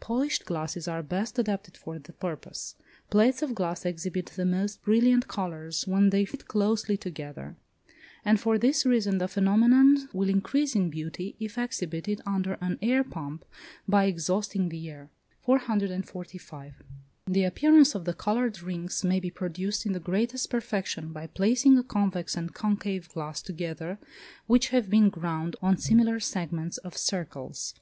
[0.00, 2.76] Polished glasses are best adapted for the purpose.
[3.10, 7.56] Plates of glass exhibit the most brilliant colours when they fit closely together,
[8.24, 13.04] and for this reason the phenomenon will increase in beauty if exhibited under an air
[13.04, 13.44] pump,
[13.86, 15.10] by exhausting the air.
[15.42, 16.72] 445.
[17.26, 21.76] The appearance of the coloured rings may be produced in the greatest perfection by placing
[21.76, 23.98] a convex and concave glass together
[24.46, 27.74] which have been ground on similar segments of circles.